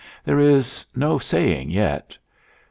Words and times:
There 0.25 0.39
is 0.39 0.83
no 0.95 1.19
saying 1.19 1.69
yet. 1.69 2.17